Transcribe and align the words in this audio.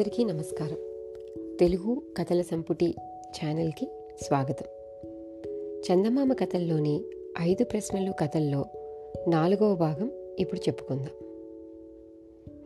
అందరికీ 0.00 0.24
నమస్కారం. 0.24 0.76
తెలుగు 1.60 2.02
కథల 2.16 2.42
సంపుటి 2.42 2.94
ఛానల్కి 3.26 3.88
స్వాగతం. 4.22 4.66
చందమామ 5.80 6.32
కథల్లోని 6.32 7.04
ఐదు 7.40 7.64
ప్రశ్నలు 7.64 8.12
కథల్లో 8.12 8.64
నాలుగవ 9.28 9.74
భాగం 9.74 10.10
ఇప్పుడు 10.38 10.60
చెప్పుకుందాం. 10.60 11.08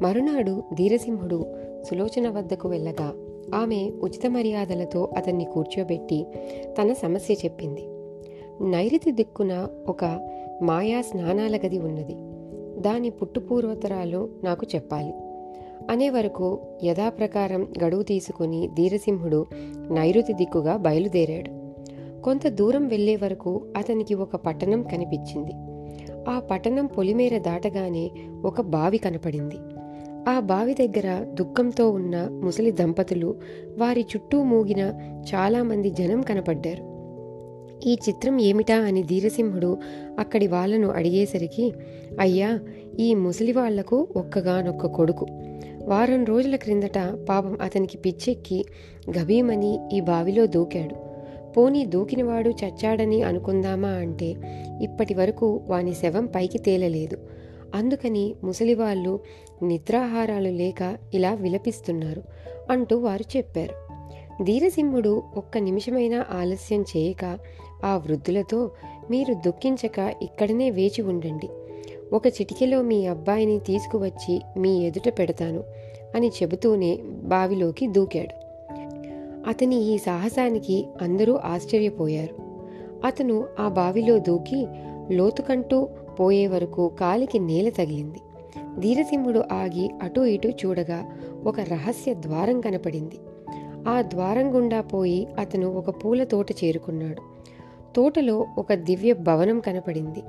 మరునాడు 0.00 0.62
ధీరసింహుడు 0.74 1.46
సులోచన 1.90 2.28
వద్దకు 2.28 2.68
వెళ్ళగా 2.68 3.14
ఆమె 3.54 3.90
ఉచిత 4.02 4.30
మర్యాదలతో 4.30 5.08
అతన్ని 5.16 5.44
కూర్చోబెట్టి 5.44 6.26
తన 6.82 6.92
సమస్య 6.92 7.34
చెప్పింది. 7.34 7.82
నైరుతి 8.64 9.12
దిక్కున 9.12 9.68
ఒక 9.88 10.30
మాయా 10.62 11.02
స్నానాల 11.02 11.56
గది 11.56 11.78
ఉన్నది. 11.78 12.14
దాని 12.80 13.10
పుట్టుపూర్వతరాలు 13.10 14.30
నాకు 14.44 14.66
చెప్పాలి. 14.74 15.12
అనే 15.90 16.10
వరకు 16.10 16.58
యథాప్రకారం 16.84 17.68
గడువు 17.84 18.02
తీసుకుని 18.02 18.70
ధీరసింహుడు 18.74 19.46
నైరుతి 19.90 20.32
దిక్కుగా 20.32 20.76
బయలుదేరాడు. 20.76 21.64
కొంత 22.22 22.48
దూరం 22.48 22.88
వెళ్ళే 22.88 23.16
వరకు 23.16 23.64
అతనికి 23.76 24.14
ఒక 24.14 24.36
పట్టణం 24.36 24.82
కనిపించింది. 24.82 25.52
ఆ 26.28 26.38
పట్టణం 26.38 26.86
పొలిమేర 26.86 27.38
దాటగానే 27.38 28.10
ఒక 28.44 28.60
బావి 28.60 28.98
కనపడింది. 28.98 29.56
ఆ 30.28 30.40
బావి 30.40 30.74
దగ్గర 30.74 31.24
దుఃఖంతో 31.24 31.90
ఉన్న 31.90 32.28
ముసలి 32.28 32.70
దంపతులు 32.70 33.36
వారి 33.78 34.00
చుట్టూ 34.00 34.42
మూగిన 34.42 34.80
చాలామంది 35.34 35.90
జనం 35.90 36.22
కనపడ్డారు. 36.22 36.94
ఈ 37.86 37.96
చిత్రం 38.08 38.40
ఏమిటా 38.40 38.76
అని 38.76 39.02
ధీరసింహుడు 39.02 39.78
అక్కడి 40.18 40.46
వాళ్ళను 40.46 40.90
అడిగేసరికి 40.90 41.72
అయ్యా 42.20 42.60
ఈ 42.98 43.14
ముసలి 43.14 43.52
వాళ్ళకు 43.52 44.08
ఒక్కగానొక్క 44.16 44.86
కొడుకు. 44.86 45.26
వారం 45.84 46.24
రోజుల 46.24 46.56
క్రిందట 46.56 46.98
పాపం 47.28 47.58
అతనికి 47.62 47.98
పిచ్చెక్కి 47.98 48.64
గభీమని 49.18 49.78
ఈ 49.92 50.00
బావిలో 50.00 50.46
దూకాడు. 50.46 50.94
పోనీ 51.52 51.86
దూకినవాడు 51.86 52.50
చచ్చాడని 52.50 53.22
అనుకుందామా 53.22 53.88
అంటే 53.88 54.34
ఇప్పటి 54.82 55.14
వరకు 55.14 55.60
వాని 55.66 55.94
శవం 55.94 56.26
పైకి 56.26 56.58
తేలలేదు. 56.58 57.18
అందుకని 57.74 58.34
ముసలివాళ్ళు 58.44 59.20
నిద్రాహారాలు 59.62 60.48
లేక 60.48 60.96
ఇలా 61.14 61.34
విలపిస్తున్నారు 61.34 62.22
అంటూ 62.70 62.98
వారు 62.98 63.36
చెప్పారు. 63.36 63.74
ధీరసింహుడు 64.44 65.22
ఒక్క 65.36 65.58
నిమిషమైనా 65.58 66.26
ఆలస్యం 66.30 66.82
చేయక 66.82 67.38
ఆ 67.84 67.96
వృద్ధులతో 67.96 68.70
మీరు 69.10 69.34
దుఃఖించక 69.34 70.14
ఇక్కడనే 70.22 70.70
వేచి 70.70 71.02
ఉండండి. 71.02 71.48
ఒక 72.14 72.26
చిటికెలో 72.26 72.82
మీ 72.82 73.06
అబ్బాయిని 73.06 73.58
తీసుకువచ్చి 73.58 74.40
మీ 74.56 74.86
ఎదుట 74.86 75.18
పెడతాను 75.18 75.64
అని 76.14 76.28
చెబుతూనే 76.28 76.96
బావిలోకి 77.02 77.86
దూకాడు. 77.86 78.44
అతని 79.48 79.76
ఈ 79.76 79.98
సాహసానికి 79.98 80.86
అందరూ 81.02 81.34
ఆశ్చర్యపోయారు. 81.34 82.34
అతను 83.06 83.44
ఆ 83.60 83.68
బావిలో 83.68 84.18
దూకి 84.18 84.66
లోతుకంటూ 85.10 85.88
పోయే 86.20 86.46
వరకు 86.46 86.92
కాలికి 87.00 87.38
నేల 87.38 87.68
తగిలింది. 87.68 88.18
ధీరసింహుడు 88.80 89.44
ఆగి 89.52 89.90
అటూ 90.02 90.24
ఇటూ 90.24 90.50
చూడగా 90.50 91.12
ఒక 91.44 91.60
రహస్య 91.60 92.14
ద్వారం 92.14 92.60
కనపడింది. 92.60 93.18
ఆ 93.88 94.02
ద్వారం 94.02 94.54
గుండా 94.54 94.80
పోయి 94.80 95.26
అతను 95.38 95.74
ఒక 95.74 96.04
పూల 96.04 96.24
తోట 96.24 96.50
చేరుకున్నాడు. 96.64 97.22
తోటలో 97.96 98.46
ఒక 98.58 98.74
దివ్య 98.74 99.12
భవనం 99.12 99.60
కనపడింది. 99.60 100.22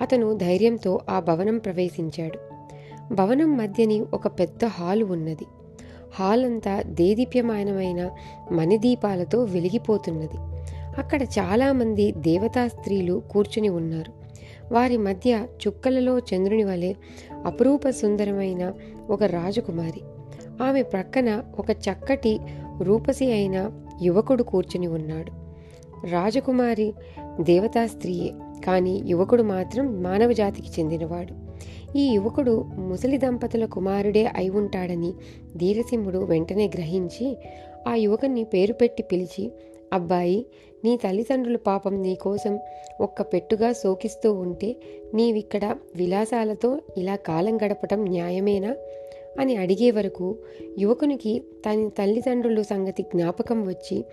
అతను 0.00 0.36
ధైర్యంతో 0.36 1.00
ఆ 1.10 1.20
భవనం 1.20 1.58
ప్రవేశించాడు. 1.58 2.38
భవనం 3.14 3.56
మధ్యని 3.56 4.00
ఒక 4.00 4.26
పెద్ద 4.26 4.64
హాలు 4.64 5.04
ఉన్నది. 5.04 5.46
హాల్ 6.14 6.44
అంతా 6.44 6.82
దేదీప్యమానమైన 6.82 8.10
మణిదీపాలతో 8.52 9.44
వెలిగిపోతున్నది. 9.44 10.36
అక్కడ 10.98 11.22
చాలామంది 11.22 12.12
దేవతా 12.12 12.68
స్త్రీలు 12.68 13.22
కూర్చుని 13.30 13.68
ఉన్నారు. 13.68 14.12
వారి 14.74 14.96
మధ్య 14.96 15.46
చుక్కలలో 15.66 16.18
చంద్రుని 16.18 16.64
వలె 16.64 16.94
అపురూప 17.44 17.88
సుందరమైన 17.88 18.72
ఒక 19.10 19.22
రాజకుమారి. 19.22 20.00
ఆమె 20.62 20.82
ప్రక్కన 20.82 21.42
ఒక 21.58 21.70
చక్కటి 21.70 22.40
రూపసి 22.82 23.32
అయిన 23.32 23.70
యువకుడు 24.02 24.42
కూర్చుని 24.42 24.86
ఉన్నాడు. 24.86 25.39
రాజకుమారి 26.04 26.94
దేవతా 27.40 27.86
స్త్రీయే 27.86 28.32
కానీ 28.64 29.02
యువకుడు 29.06 29.42
మాత్రం 29.42 30.02
మానవ 30.02 30.32
జాతికి 30.32 30.80
చెందినవాడు. 30.80 31.50
ఈ 31.98 32.06
యువకుడు 32.06 32.64
ముసలి 32.78 33.18
దంపతుల 33.18 33.64
కుమారుడే 33.64 34.26
అయి 34.36 34.50
ఉంటాడని 34.50 35.12
ధీరసింహుడు 35.56 36.18
వెంటనే 36.18 36.66
గ్రహించి 36.66 37.36
ఆ 37.88 37.94
యువకుని 37.94 38.44
పేరు 38.44 38.72
పెట్టి 38.72 39.02
పిలిచి 39.02 39.52
అబ్బాయి 39.92 40.46
నీ 40.84 40.96
తల్లిదండ్రుల 40.96 41.56
పాపం 41.56 42.02
నీకోసం 42.02 42.58
ఒక్క 43.00 43.22
పెట్టుగా 43.22 43.72
శోకిస్తూ 43.72 44.32
ఉంటే 44.32 44.76
నీవిక్కడ 45.14 45.76
విలాసాలతో 45.96 46.78
ఇలా 46.96 47.16
కాలం 47.16 47.56
గడపటం 47.56 48.04
న్యాయమేనా? 48.04 48.76
అని 49.38 49.56
అడిగే 49.56 49.90
వరకు 49.90 50.36
యువకునికి 50.78 51.42
తన 51.66 51.88
తల్లిదండ్రుల 51.88 52.62
సంగతి 52.62 53.02
జ్ఞాపకం 53.02 53.66
వచ్చి 53.66 54.04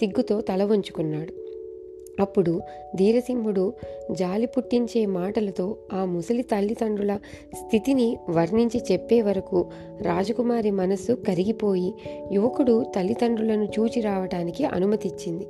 సిగ్గుతో 0.00 0.40
తల 0.40 0.64
వంచుకున్నాడు. 0.64 1.32
అప్పుడు 2.20 2.60
ధీరసింహుడు 2.96 3.72
జాలి 4.10 4.46
పుట్టించే 4.46 5.06
మాటలతో 5.06 5.76
ఆ 5.92 6.04
ముసలి 6.04 6.42
తల్లిదండ్రుల 6.42 7.18
స్థితిని 7.54 8.16
వర్ణించి 8.30 8.82
చెప్పే 8.92 9.22
వరకు 9.22 9.66
రాజకుమారి 10.02 10.70
మనస్సు 10.70 11.12
కరిగిపోయి 11.12 11.94
యువకుడు 12.32 12.84
తల్లిదండ్రులను 12.96 13.64
చూచి 13.64 14.00
రావటానికి 14.00 14.64
అనుమతిచ్చింది. 14.64 15.46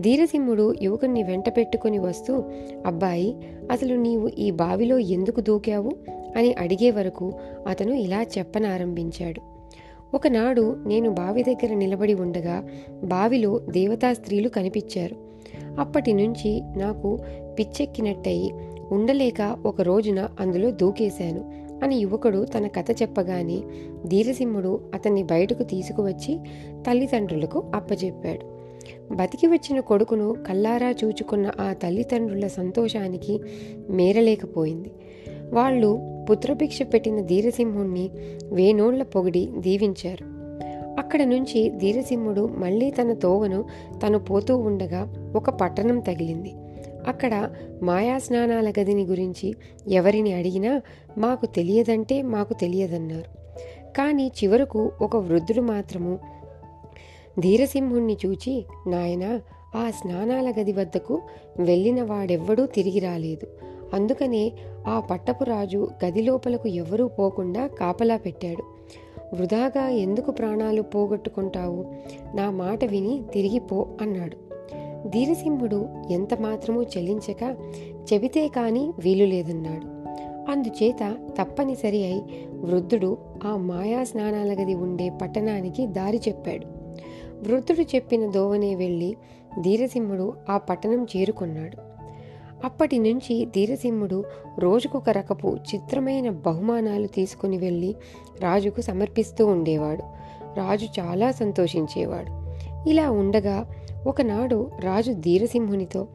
ధీరసింహుడు 0.00 0.74
యువకుణ్ణి 0.82 1.22
వెంట 1.22 1.56
పెట్టుకుని 1.56 1.98
వస్తూ 1.98 2.44
అబ్బాయి 2.86 3.36
అసలు 3.70 3.94
నీవు 3.94 4.28
ఈ 4.28 4.50
బావిలో 4.50 4.98
ఎందుకు 4.98 5.40
దూకావు? 5.40 6.19
అని 6.36 6.54
అడిగే 6.54 6.90
వరకు 6.90 7.32
అతను 7.68 7.94
ఇలా 7.94 8.26
చెప్పనారంభించాడు. 8.38 9.40
ఒకనాడు 10.14 10.76
నేను 10.86 11.10
బావి 11.10 11.42
దగ్గర 11.42 11.74
నిలబడి 11.74 12.14
ఉండగా 12.14 12.64
బావిలో 13.04 13.58
దేవతా 13.58 14.12
స్త్రీలు 14.12 14.48
కనిపించారు. 14.48 15.16
అప్పటి 15.80 16.12
నుంచి 16.12 16.60
నాకు 16.76 17.18
పిచ్చెక్కినట్టయి 17.58 18.50
ఉండలేక 18.90 19.56
ఒక 19.66 19.80
రోజున 19.80 20.28
అందులో 20.40 20.70
దూకేశాను 20.70 21.60
అని 21.84 21.96
యువకుడు 21.96 22.44
తన 22.44 22.66
కథ 22.66 23.02
చెప్పగానే 23.02 23.62
ధీరసింహుడు 24.06 24.80
అతన్ని 24.94 25.22
బయటకు 25.22 25.62
తీసుకువచ్చి 25.62 26.38
తల్లిదండ్రులకు 26.86 27.64
అప్పచెప్పాడు 27.74 28.60
బతికి 29.14 29.46
వచ్చిన 29.46 29.80
కొడుకును 29.80 30.32
కల్లారా 30.48 30.94
చూచుకున్న 31.04 31.50
ఆ 31.60 31.72
తల్లిదండ్రుల 31.72 32.46
సంతోషానికి 32.46 33.40
మేరలేకపోయింది. 33.90 34.92
వాళ్ళు 35.52 36.19
పుత్రభిక్ష 36.30 36.82
పెట్టిన 36.82 37.20
ధీరసింహుణ్ణి 37.20 38.10
వేణోళ్ళ 38.52 39.02
పొగిడి 39.02 39.52
దీవించారు. 39.58 40.40
అక్కడ 41.00 41.22
నుంచి 41.22 41.72
ధీరసింహుడు 41.76 42.46
మళ్ళీ 42.46 42.90
తన 42.90 43.12
తోవను 43.12 43.64
తను 44.06 44.18
పోతూ 44.18 44.56
ఉండగా 44.56 45.32
ఒక 45.36 45.50
పట్టణం 45.50 46.00
తగిలింది. 46.00 46.52
అక్కడ 47.06 47.50
మాయా 47.82 48.18
స్నానాల 48.18 48.72
గదిని 48.80 49.04
గురించి 49.04 49.54
ఎవరిని 49.88 50.32
అడిగినా 50.32 50.82
మాకు 51.18 51.46
తెలియదంటే 51.46 52.22
మాకు 52.22 52.54
తెలియదన్నారు. 52.54 53.40
కానీ 53.96 54.32
చివరకు 54.44 54.92
ఒక 55.02 55.16
వృద్ధుడు 55.16 55.60
మాత్రము 55.60 56.18
ధీరసింహుణ్ణి 57.40 58.16
చూచి 58.26 58.64
నాయన 58.86 59.40
ఆ 59.76 59.90
స్నానాల 59.90 60.52
గది 60.60 60.72
వద్దకు 60.72 61.20
వెళ్ళిన 61.60 62.02
వాడెవ్వడూ 62.02 62.66
తిరిగి 62.66 62.98
రాలేదు. 62.98 63.46
అందుకనే 63.94 64.52
ఆ 64.86 65.00
పట్టపు 65.00 65.44
రాజు 65.44 65.88
గది 66.04 66.22
లోపలకు 66.22 66.68
ఎవరూ 66.68 67.08
పోకుండా 67.08 67.66
కాపలా 67.66 68.16
పెట్టాడు. 68.16 68.64
వృధాగా 69.34 69.88
ఎందుకు 69.88 70.30
ప్రాణాలు 70.30 70.82
పోగొట్టుకుంటావు? 70.82 71.86
నా 72.34 72.50
మాట 72.50 72.84
విని 72.84 73.22
తిరిగి 73.32 73.58
పో 73.58 73.88
అన్నాడు. 74.00 74.50
ధీరసింహుడు 75.08 75.88
ఎంత 76.10 76.34
మాత్రమూ 76.34 76.82
చెల్లించక 76.82 77.56
చెబితే 78.12 78.48
కాని 78.48 78.92
వీలు 78.98 79.24
లేదన్నాడు. 79.24 80.00
అందుచేత 80.50 81.16
తప్పనిసరి 81.40 82.04
అయి 82.04 82.22
వృద్ధుడు 82.52 83.18
ఆ 83.44 83.56
మాయా 83.56 84.04
స్నానాల 84.04 84.52
గది 84.52 84.74
ఉండే 84.74 85.12
పట్టణానికి 85.22 85.86
దారి 85.86 86.20
చెప్పాడు. 86.28 86.66
వృద్ధుడు 87.42 87.80
చెప్పిన 87.80 88.30
దోవనే 88.30 88.74
వెళ్ళి 88.74 89.16
ధీరసింహుడు 89.60 90.32
ఆ 90.50 90.56
పట్టణం 90.58 91.06
చేరుకున్నాడు. 91.16 91.89
అప్పటి 92.64 92.98
నుంచి 92.98 93.44
ధీరసింహుడు 93.44 94.24
రోజుకొక 94.58 95.10
రకపు 95.10 95.56
చిత్రమైన 95.74 96.30
బహుమానాలు 96.30 97.06
తీసుకుని 97.06 97.58
వెళ్ళి 97.58 97.94
రాజుకు 98.40 98.80
సమర్పిస్తూ 98.80 99.46
ఉండేవాడు. 99.46 100.02
రాజు 100.56 100.84
చాలా 101.00 101.30
సంతోషించేవాడు. 101.30 102.40
ఇలా 102.88 103.10
ఉండగా 103.10 103.66
ఒకనాడు 104.06 104.70
రాజు 104.80 105.12
ధీరసింహునితో 105.12 106.06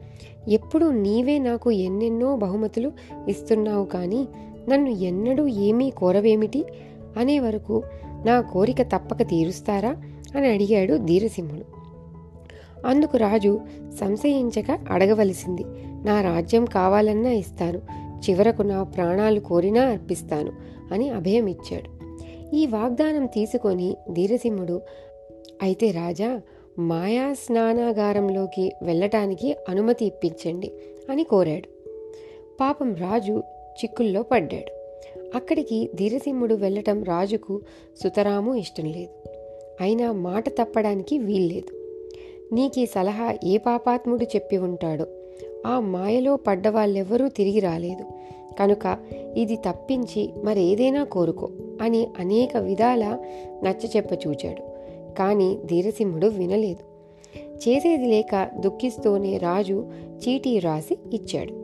ఎప్పుడూ 0.48 0.90
నీవే 0.90 1.38
నాకు 1.38 1.70
ఎన్నెన్నో 1.70 2.36
బహుమతులు 2.36 2.92
ఇస్తున్నావు 3.28 3.84
కానీ 3.84 4.28
నన్ను 4.68 4.90
ఎన్నడూ 4.90 5.46
ఏమీ 5.46 5.90
కోరవేమిటి? 5.90 6.64
అనే 7.16 7.40
వరకు 7.40 7.82
నా 8.24 8.40
కోరిక 8.40 8.82
తప్పక 8.82 9.22
తీరుస్తారా? 9.22 9.96
అని 10.36 10.46
అడిగాడు 10.46 10.98
ధీరసింహుడు. 10.98 11.76
అందుకు 12.86 13.16
రాజు 13.16 13.60
సంశయించక 14.00 14.78
అడగవలసింది. 14.90 15.64
నా 16.06 16.20
రాజ్యం 16.20 16.64
కావాలన్నా 16.64 17.30
ఇస్తాను. 17.30 17.80
చివరకు 18.16 18.62
నా 18.62 18.82
ప్రాణాలు 18.82 19.40
కోరినా 19.40 19.82
అర్పిస్తాను 19.82 20.52
అని 20.92 21.08
అభయం 21.10 21.46
ఇచ్చాడు. 21.46 21.96
ఈ 22.56 22.66
వాగ్దానం 22.66 23.26
తీసుకొని 23.26 23.96
ధీరసింహుడు 24.12 24.80
అయితే 25.62 25.90
రాజా 25.90 26.40
మాయా 26.78 27.32
స్నానాగారంలోకి 27.32 28.72
వెళ్ళటానికి 28.82 29.56
అనుమతి 29.68 30.04
ఇప్పించండి 30.04 30.70
అని 31.10 31.24
కోరాడు. 31.24 31.68
పాపం 32.60 32.94
రాజు 32.94 33.42
చిక్కుల్లో 33.72 34.22
పడ్డాడు. 34.22 34.72
అక్కడికి 35.34 35.90
ధీరసింహుడు 35.94 36.54
వెళ్ళటం 36.54 37.04
రాజుకు 37.04 37.60
సుతరాము 38.02 38.54
ఇష్టం 38.54 38.84
లేదు. 38.84 39.28
అయినా 39.80 40.12
మాట 40.12 40.48
తప్పడానికి 40.48 41.18
వీల్లేదు. 41.18 41.76
నీకీ 42.54 42.86
సలహా 42.86 43.34
ఏ 43.44 43.56
పాపాత్ముడు 43.56 44.24
చెప్పి 44.24 44.56
ఉంటాడో 44.56 45.06
ఆ 45.66 45.80
మాయలో 45.80 46.36
పడ్డ 46.36 46.68
వాళ్ళెవ్వరూ 46.68 47.28
తిరిగి 47.28 47.60
రాలేదు. 47.60 48.04
కనుక 48.60 48.98
ఇది 49.36 49.56
తప్పించి 49.56 50.30
మరేదైనా 50.44 51.04
కోరుకో 51.04 51.48
అని 51.82 52.06
అనేక 52.18 52.56
విధాల 52.56 53.18
నచ్చచెప్ప 53.64 54.12
చూచాడు. 54.12 54.62
కానీ 55.14 55.58
ధీరసింహుడు 55.66 56.26
వినలేదు. 56.26 56.96
చేసేది 57.38 58.04
లేక 58.04 58.48
దుఃఖిస్తూనే 58.60 59.36
రాజు 59.36 59.86
చీటీ 60.16 60.58
రాసి 60.58 60.98
ఇచ్చాడు. 61.12 61.54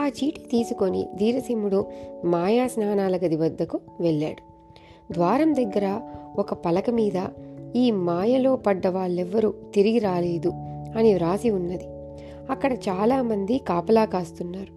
ఆ 0.00 0.06
చీటీ 0.06 0.40
తీసుకొని 0.50 1.08
ధీరసింహుడు 1.16 1.86
మాయా 2.24 2.66
స్నానాల 2.66 3.16
గది 3.16 3.36
వద్దకు 3.36 3.80
వెళ్ళాడు. 4.00 4.56
ద్వారం 5.12 5.54
దగ్గర 5.54 6.00
ఒక 6.38 6.54
పలక 6.54 6.90
మీద 6.90 7.26
ఈ 7.76 7.90
మాయలో 7.90 8.56
పడ్డ 8.56 8.86
వాళ్ళెవ్వరూ 8.86 9.54
తిరిగి 9.74 9.98
రాలేదు 9.98 10.48
అని 10.96 11.14
వ్రాసి 11.14 11.50
ఉన్నది. 11.50 11.84
అక్కడ 12.50 12.72
చాలామంది 12.72 13.58
కాపలా 13.58 14.04
కాస్తున్నారు. 14.04 14.76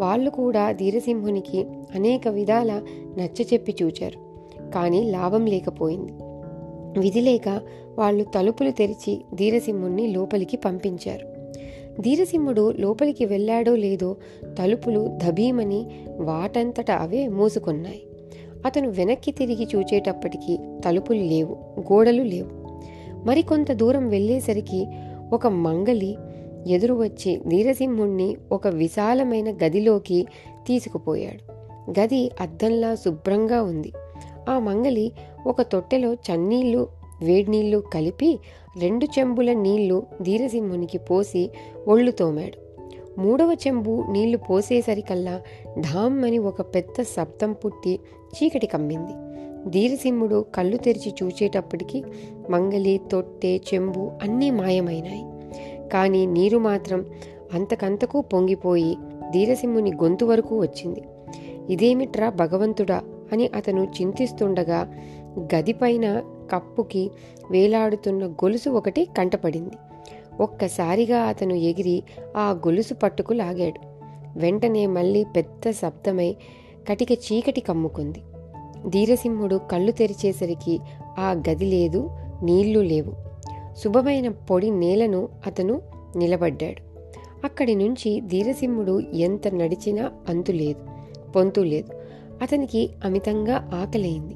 వాళ్ళు 0.00 0.30
కూడా 0.30 0.72
ధీరసింహునికి 0.72 1.66
అనేక 1.94 2.28
విధాల 2.28 2.82
నచ్చ 3.18 3.42
చెప్పి 3.52 3.74
చూచారు. 3.82 4.32
కానీ 4.70 5.10
లాభం 5.10 5.46
లేకపోయింది. 5.46 6.12
విధి 7.00 7.20
లేక 7.20 7.60
వాళ్ళు 7.98 8.24
తలుపులు 8.24 8.70
తెరిచి 8.70 9.24
ధీరసింహుణ్ణి 9.34 10.06
లోపలికి 10.06 10.56
పంపించారు. 10.56 11.26
ధీరసింహుడు 12.00 12.72
లోపలికి 12.72 13.24
వెళ్ళాడో 13.24 13.76
లేదో 13.76 14.16
తలుపులు 14.58 15.18
ధబీమని 15.22 15.86
వాటంతట 16.20 16.90
అవే 16.90 17.28
మూసుకున్నాయి. 17.28 18.02
అతను 18.66 18.90
వెనక్కి 18.90 19.32
తిరిగి 19.32 19.68
చూచేటప్పటికి 19.74 20.58
తలుపులు 20.84 21.18
లేవు 21.18 21.58
గోడలు 21.80 22.22
లేవు. 22.22 22.62
మరికొంత 23.24 23.72
దూరం 23.72 24.08
వెళ్ళేసరికి 24.08 24.86
ఒక 25.32 25.46
మంగలి 25.46 26.16
ఎదురు 26.66 26.94
వచ్చి 26.94 27.40
ధీరసింహుణ్ణి 27.48 28.36
ఒక 28.52 28.66
విశాలమైన 28.66 29.50
గదిలోకి 29.50 30.26
తీసుకుపోయాడు. 30.66 31.52
గది 32.00 32.30
అద్దంలా 32.40 32.94
శుభ్రంగా 32.94 33.62
ఉంది. 33.62 33.92
ఆ 34.48 34.58
మంగలి 34.58 35.12
ఒక 35.46 35.62
తొట్టెలో 35.62 36.14
చన్నీళ్ళు 36.14 36.88
వేడినీళ్ళు 37.22 37.78
కలిపి 37.78 38.38
రెండు 38.78 39.04
చెంబుల 39.04 39.52
నీళ్ళు 39.52 40.06
ధీరసింహునికి 40.22 40.98
పోసి 40.98 41.50
ఒళ్ళు 41.88 42.10
తోమాడు. 42.10 42.62
మూడవ 43.20 43.56
చెంబు 43.66 44.04
నీళ్ళు 44.10 44.38
పోసేసరికల్లా 44.38 45.40
ఢామ్ 45.80 46.24
అని 46.24 46.38
ఒక 46.38 46.60
పెద్ద 46.60 47.02
శబ్దం 47.02 47.52
పుట్టి 47.52 48.00
చీకటి 48.34 48.66
కమ్మింది. 48.66 49.12
ధీరసింహుడు 49.70 50.46
కళ్ళు 50.54 50.76
తెరిచి 50.76 51.14
చూచేటప్పటికి 51.22 52.04
మంగలి 52.50 53.00
తొట్టె 53.12 53.58
చెంబు 53.74 54.10
అన్నీ 54.22 54.50
మాయమైనాయి. 54.50 55.31
కానీ 55.92 56.26
నీరు 56.26 56.58
మాత్రం 56.58 57.06
అంతకంతకు 57.54 58.20
పొంగిపోయి 58.20 58.96
ధీరసింహుని 59.30 59.92
గొంతు 59.92 60.24
వరకు 60.24 60.60
వచ్చింది. 60.60 61.02
ఇదేమిట్రా 61.70 62.30
భగవంతుడా 62.30 63.02
అని 63.32 63.50
అతను 63.54 63.88
చింతిస్తుండగా 64.00 64.94
గదిపైన 65.38 66.22
కప్పుకి 66.52 67.10
వేలాడుతున్న 67.50 68.26
గొలుసు 68.26 68.70
ఒకటి 68.70 69.04
కంటపడింది. 69.04 69.76
ఒక్కసారిగా 70.40 71.18
అతను 71.20 71.54
ఎగిరి 71.54 72.02
ఆ 72.36 72.50
గొలుసు 72.50 72.94
పట్టుకు 72.94 73.32
లాగాడు. 73.32 73.80
వెంటనే 74.38 74.86
మళ్ళీ 74.86 75.24
పెద్ద 75.24 75.70
శబ్దమై 75.70 76.36
కటిక 76.90 77.12
చీకటి 77.12 77.60
కమ్ముకుంది. 77.60 78.22
ధీరసింహుడు 78.88 79.56
కళ్ళు 79.56 79.92
తెరిచేసరికి 79.92 80.80
ఆ 81.18 81.42
గది 81.50 81.64
లేదు 81.64 82.10
నీళ్ళు 82.42 82.80
లేవు. 82.80 83.31
శుభమైన 83.76 84.28
పొడి 84.28 84.70
నేలను 84.70 85.28
అతను 85.46 85.82
నిలబడ్డాడు. 86.16 86.92
అక్కడి 87.44 87.74
నుంచి 87.74 88.20
ధీరసింహుడు 88.20 89.00
ఎంత 89.00 89.48
నడిచినా 89.48 90.10
అంతు 90.28 90.52
లేదు 90.52 90.86
పొంతు 91.30 91.60
లేదు. 91.60 91.92
అతనికి 92.42 92.90
అమితంగా 93.04 93.70
ఆకలైంది. 93.74 94.34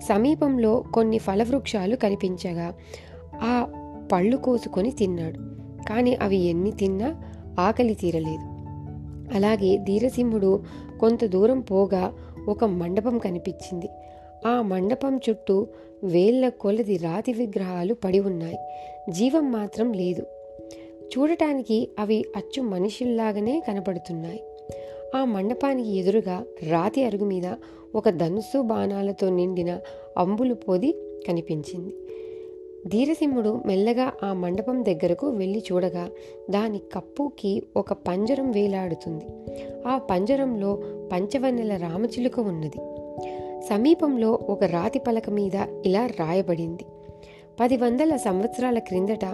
సమీపంలో 0.00 0.84
కొన్ని 0.94 1.18
ఫలవృక్షాలు 1.18 1.96
కనిపించగా 1.96 2.74
ఆ 3.34 3.66
పళ్ళు 4.12 4.36
కోసుకొని 4.36 4.90
తిన్నాడు. 4.90 5.38
కానీ 5.88 6.14
అవి 6.14 6.36
ఎన్ని 6.36 6.70
తిన్నా 6.70 7.22
ఆకలి 7.58 7.94
తీరలేదు. 7.94 8.58
అలాగే 9.36 9.76
ధీరసింహుడు 9.76 10.62
కొంత 11.00 11.24
దూరం 11.24 11.60
పోగా 11.60 12.12
ఒక 12.48 12.64
మండపం 12.64 13.18
కనిపించింది. 13.18 13.88
ఆ 14.46 14.62
మండపం 14.62 15.20
చుట్టూ 15.28 15.66
వేళ్ళ 16.04 16.48
కొలది 16.48 16.96
రాతి 16.96 17.32
విగ్రహాలు 17.32 17.94
పడి 17.94 18.20
ఉన్నాయి. 18.20 18.58
జీవం 19.08 19.52
మాత్రం 19.52 19.92
లేదు. 19.92 20.22
చూడటానికి 21.08 21.88
అవి 21.98 22.24
అచ్చు 22.36 22.62
మనుషుల్లాగానే 22.62 23.62
కనపడుతున్నాయి. 23.68 24.42
ఆ 25.16 25.24
మండపానికి 25.24 25.90
ఎదురుగా 25.90 26.44
రాతి 26.68 27.04
అరుగు 27.04 27.24
మీద 27.24 27.54
ఒక 27.94 28.08
ధనుస్సు 28.08 28.62
బాణాలతో 28.62 29.30
నిండిన 29.30 29.80
అంబులు 30.18 30.54
పొది 30.54 30.94
కనిపించింది. 31.28 31.94
ధీరసింహుడు 32.86 33.62
మెల్లగా 33.66 34.12
ఆ 34.22 34.32
మండపం 34.32 34.84
దగ్గరకు 34.84 35.26
వెళ్ళి 35.26 35.62
చూడగా 35.72 36.10
దాని 36.50 36.78
కప్పుకి 36.78 37.62
ఒక 37.76 37.92
పంజరం 37.92 38.50
వేలాడుతుంది. 38.50 39.24
ఆ 39.88 39.98
పంజరంలో 39.98 40.82
పంచవన్నెల 41.12 41.76
రామచిలుక 41.76 42.40
ఉన్నది. 42.40 42.97
సమీపంలో 43.60 44.32
ఒక 44.32 44.64
రాతి 44.64 44.98
పలక 44.98 45.30
మీద 45.30 45.54
ఇలా 45.86 46.06
రాయబడింది. 46.06 46.84
పది 47.60 47.76
వందల 47.76 48.16
సంవత్సరాల 48.16 48.78
క్రిందట 48.78 49.24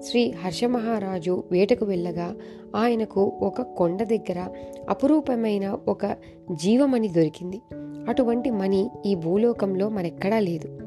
శ్రీ 0.00 0.30
హర్షమహారాజు 0.30 1.44
వేటకు 1.52 1.84
వెళ్ళగా 1.84 2.36
ఆయనకు 2.76 3.32
ఒక 3.42 3.62
కొండ 3.62 4.02
దగ్గర 4.02 4.46
అపురూపమైన 4.88 5.78
ఒక 5.88 6.16
జీవమణి 6.52 7.08
దొరికింది. 7.08 7.60
అటువంటి 8.08 8.50
మణి 8.50 8.90
ఈ 9.06 9.14
భూలోకంలో 9.14 9.88
మరెక్కడా 9.88 10.38
లేదు. 10.38 10.78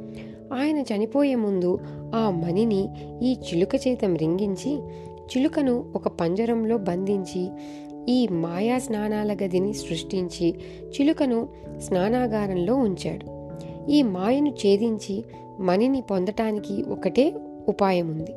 ఆయన 0.53 0.77
చనిపోయే 0.77 1.35
ముందు 1.35 1.79
ఆ 2.15 2.41
మణిని 2.45 2.89
ఈ 3.23 3.33
చిలుక 3.33 3.75
చేత 3.75 4.05
మృంగించి 4.05 4.79
చిలుకను 5.25 5.91
ఒక 5.95 6.07
పంజరంలో 6.07 6.77
బంధించి 6.77 7.49
ఈ 8.09 8.27
మాయా 8.27 8.79
స్నానాల 8.79 9.33
గదిని 9.33 9.73
సృష్టించి 9.73 10.53
చిలుకను 10.87 11.47
స్నానాగారంలో 11.77 12.75
ఉంచాడు. 12.75 13.35
ఈ 13.89 14.03
మాయను 14.03 14.49
ఛేదించి 14.49 15.23
మణిని 15.59 16.01
పొందటానికి 16.01 16.83
ఒకటే 16.83 17.33
ఉపాయం 17.67 18.07
ఉంది 18.07 18.31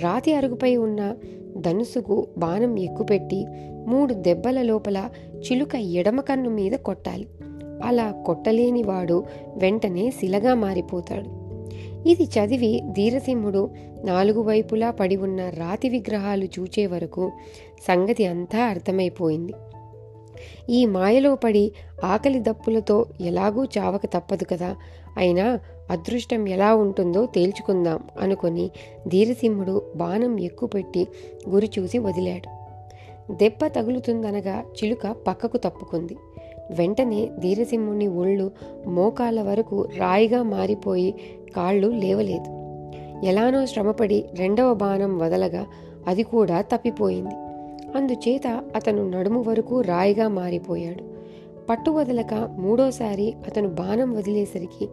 రాతి 0.00 0.34
అరుగుపై 0.34 0.76
ఉన్న 0.76 1.14
ధనుసుకు 1.56 2.26
బాణం 2.38 2.78
ఎక్కుపెట్టి 2.78 3.46
మూడు 3.86 4.14
దెబ్బల 4.14 4.62
లోపల 4.62 5.08
చిలుక 5.38 5.74
ఎడమ 5.74 6.20
కన్ను 6.20 6.50
మీద 6.50 6.72
కొట్టాలి. 6.72 7.26
అలా 7.84 8.10
కొట్టలేని 8.26 8.82
వాడు 8.82 9.24
వెంటనే 9.56 10.10
శిలగా 10.10 10.54
మారిపోతాడు. 10.54 11.41
ఇది 12.06 12.24
చదివి 12.24 12.82
ధీరసింహుడు 12.92 13.70
నాలుగు 14.04 14.42
వైపులా 14.42 14.90
పడి 14.90 15.16
ఉన్న 15.16 15.48
రాతి 15.48 15.88
విగ్రహాలు 15.88 16.44
చూచే 16.44 16.86
వరకు 16.86 17.32
సంగతి 17.88 18.26
అంతా 18.26 18.64
అర్థమైపోయింది. 18.64 19.52
ఈ 20.70 20.86
మాయలో 20.86 21.34
పడి 21.34 21.72
ఆకలి 22.04 22.40
దప్పులతో 22.40 23.06
ఎలాగూ 23.20 23.64
చావక 23.64 24.06
తప్పదు 24.06 24.44
కదా. 24.44 24.76
అయినా 25.16 25.60
అదృష్టం 25.90 26.48
ఎలా 26.48 26.74
ఉంటుందో 26.74 27.26
తేల్చుకుందాం 27.26 27.98
అనుకొని 28.20 28.70
ధీరసింహుడు 29.08 29.82
బాణం 29.96 30.40
ఎక్కుపెట్టి 30.40 31.08
గురి 31.48 31.70
చూసి 31.78 31.98
వదిలాడు. 31.98 32.62
దెబ్బ 33.32 33.66
తగులుతుందనగా 33.66 34.60
చిలుక 34.60 35.06
పక్కకు 35.06 35.56
తప్పుకుంది. 35.56 36.16
వెంటనే 36.70 37.30
ధీరసింహుని 37.38 38.06
ఒళ్ళు 38.06 38.50
మోకాల 38.86 39.42
వరకు 39.42 39.88
రాయిగా 39.96 40.42
మారిపోయి 40.42 41.14
కాళ్ళు 41.56 41.88
లేవలేదు. 41.88 42.62
ఎలానో 43.26 43.66
శ్రమపడి 43.66 44.24
రెండవ 44.34 44.74
బాణం 44.74 45.18
వదలగా 45.18 45.66
అది 46.06 46.22
కూడా 46.22 46.60
తప్పిపోయింది. 46.60 47.34
అందుచేత 47.96 48.62
అతను 48.76 49.08
నడుము 49.08 49.42
వరకు 49.42 49.80
రాయిగా 49.80 50.28
మారిపోయాడు. 50.28 51.04
పట్టు 51.68 51.90
వదలక 51.90 52.34
మూడోసారి 52.34 53.34
అతను 53.46 53.68
బాణం 53.68 54.12
వదిలేసరికి 54.12 54.88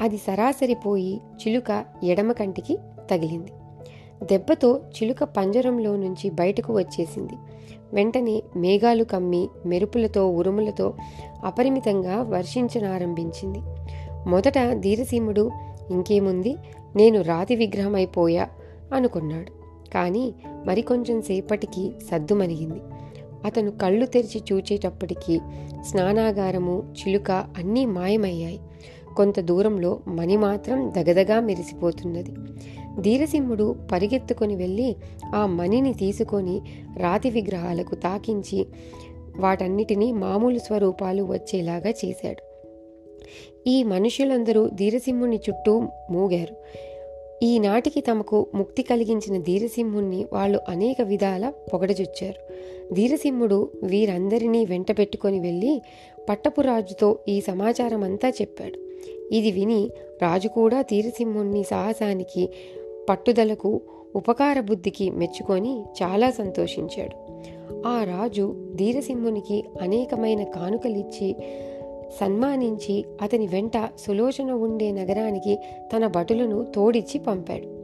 అది 0.00 0.16
సరాసరి 0.16 0.74
పోయి 0.74 1.14
చిలుక 1.14 1.84
ఎడమ 2.04 2.32
కంటికి 2.32 2.78
తగిలింది. 3.10 3.52
దెబ్బతో 4.22 4.78
చిలుక 4.78 5.24
పంజరంలో 5.24 5.96
నుంచి 5.96 6.30
బయటకు 6.30 6.72
వచ్చేసింది. 6.76 7.32
వెంటనే 7.92 8.42
మేఘాలు 8.56 9.04
కమ్మి 9.04 9.48
మెరుపులతో 9.66 10.30
ఉరుములతో 10.30 10.94
అపరిమితంగా 11.44 12.22
వర్షించనారంభించింది. 12.22 13.58
మొదట 14.26 14.72
ధీరసీముడు 14.72 15.50
ఇంకేముంది? 15.90 16.56
నేను 16.96 17.22
రాతి 17.22 17.56
విగ్రహం 17.56 17.94
అయిపోయా 17.94 18.48
అనుకున్నాడు. 18.94 19.62
కానీ 19.94 20.34
మరికొంచెం 20.66 21.22
సేపటికి 21.22 21.92
సద్దుమనిగింది 22.10 22.80
అతను 23.44 23.70
కళ్ళు 23.70 24.06
తెరిచి 24.06 24.42
చూచేటప్పటికీ 24.52 25.40
స్నానాగారము 25.80 26.82
చిలుక 26.82 27.30
అన్నీ 27.30 27.86
మాయమయ్యాయి. 27.86 28.60
కొంత 29.16 29.40
దూరంలో 29.40 30.00
మణి 30.08 30.36
మాత్రం 30.36 30.92
దగదగా 30.96 31.40
మెరిసిపోతున్నది. 31.40 32.34
ధీరసింహుడు 33.00 33.76
పరిగెత్తుకొని 33.92 34.56
వెళ్ళి 34.56 34.96
ఆ 35.34 35.46
మణిని 35.46 35.94
తీసుకొని 35.94 36.62
రాతి 36.96 37.30
విగ్రహాలకు 37.30 37.94
తాకించి 37.94 38.66
వాటన్నిటినీ 39.36 40.12
మామూలు 40.12 40.58
స్వరూపాలు 40.58 41.22
వచ్చేలాగా 41.22 41.90
చేశాడు. 42.04 42.51
ఈ 43.66 43.82
మనుషులందరూ 43.82 44.68
ధీరసింహుని 44.68 45.36
చుట్టూ 45.36 45.82
మూగారు. 46.10 46.56
ఈనాటికి 47.44 48.00
తమకు 48.00 48.46
ముక్తి 48.54 48.82
కలిగించిన 48.82 49.42
ధీరసింహుణ్ణి 49.42 50.26
వాళ్ళు 50.32 50.60
అనేక 50.68 51.02
విధాల 51.02 51.52
పొగడజొచ్చారు. 51.72 52.52
ధీరసింహుడు 52.94 53.70
వీరందరినీ 53.82 54.64
వెంట 54.64 54.98
పెట్టుకొని 54.98 55.40
వెళ్ళి 55.40 55.82
పట్టపురాజుతో 56.28 57.18
ఈ 57.28 57.40
సమాచారం 57.40 58.04
అంతా 58.04 58.28
చెప్పాడు. 58.28 58.78
ఇది 59.34 59.50
విని 59.50 59.90
రాజు 60.22 60.48
కూడా 60.48 60.82
ధీరసింహుణ్ణి 60.82 61.62
సాహసానికి 61.62 62.48
పట్టుదలకు 63.08 63.80
ఉపకార 64.16 64.60
బుద్ధికి 64.60 65.10
మెచ్చుకొని 65.10 65.82
చాలా 66.02 66.30
సంతోషించాడు. 66.30 67.16
ఆ 67.86 68.04
రాజు 68.04 68.72
ధీరసింహునికి 68.74 69.64
అనేకమైన 69.80 70.42
కానుకలిచ్చి 70.42 71.36
సన్మానించి 72.20 73.04
అతని 73.22 73.46
వెంట 73.46 73.72
సులోచన 73.98 74.52
ఉండే 74.52 74.92
నగరానికి 74.92 75.58
తన 75.96 76.06
భటులను 76.06 76.64
తోడిచ్చి 76.64 77.18
పంపాడు. 77.18 77.82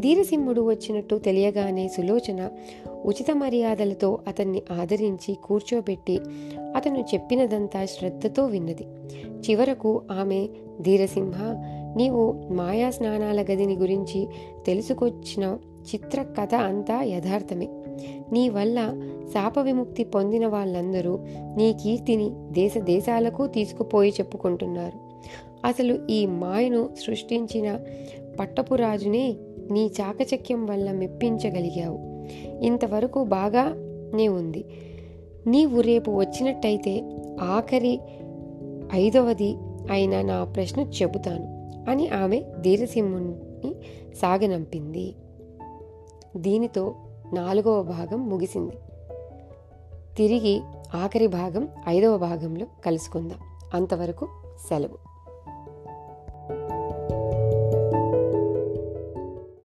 ధీరసింహుడు 0.00 0.60
వచ్చినట్టు 0.60 1.16
తెలియగానే 1.16 1.88
సులోచన 1.88 2.50
ఉచిత 3.04 3.30
మర్యాదలతో 3.34 4.18
అతన్ని 4.28 4.62
ఆదరించి 4.70 5.34
కూర్చోబెట్టి 5.34 6.20
అతను 6.76 7.04
చెప్పినదంతా 7.14 7.84
శ్రద్ధతో 7.84 8.44
విన్నది. 8.46 8.86
చివరకు 9.30 10.02
ఆమె 10.10 10.48
ధీరసింహ 10.80 11.38
నీవు 11.96 12.34
మాయా 12.50 12.90
స్నానాల 12.90 13.42
గదిని 13.42 13.76
గురించి 13.76 14.28
తెలుసుకొచ్చిన 14.66 15.58
చిత్ర 15.94 16.22
కథ 16.22 16.54
అంతా 16.54 17.02
యథార్థమే. 17.02 17.68
నీ 18.32 18.48
వల్ల 18.48 19.00
శాప 19.32 19.58
విముక్తి 19.58 20.04
పొందిన 20.04 20.46
వాళ్ళందరూ 20.46 21.18
నీ 21.56 21.72
కీర్తిని 21.72 22.30
దేశ 22.34 22.78
దేశాలకు 22.78 23.46
తీసుకుపోయి 23.46 24.10
చెప్పుకుంటున్నారు. 24.10 25.12
అసలు 25.66 25.98
ఈ 26.10 26.26
మాయను 26.26 26.88
సృష్టించిన 27.06 27.78
పట్టపురాజునే 28.40 29.36
నీ 29.70 29.90
చాకచక్యం 30.00 30.66
వల్ల 30.66 30.92
మెప్పించగలిగావు. 30.92 32.28
ఇంతవరకు 32.64 33.24
బాగానే 33.24 34.28
ఉంది. 34.28 34.64
నీవు 35.46 35.80
రేపు 35.80 36.10
వచ్చినట్టయితే 36.10 37.18
ఆఖరి 37.40 38.00
ఐదవది 38.94 39.54
అయిన 39.90 40.22
నా 40.22 40.44
ప్రశ్న 40.44 40.82
చెబుతాను 40.82 41.62
అని 41.90 42.08
ఆమె 42.08 42.42
ధీరసింహుని 42.60 43.74
సాగనంపింది. 44.14 45.14
దీనితో 46.36 46.94
నాలుగవ 47.32 47.82
భాగం 47.82 48.28
ముగిసింది. 48.28 48.78
తిరిగి 50.16 50.62
ఆఖరి 50.94 51.26
భాగం 51.26 51.68
ఐదవ 51.88 52.18
భాగంలో 52.18 52.66
కలుసుకుందాం. 52.84 53.38
అంతవరకు 53.74 54.28
సెలవు. 54.68 55.11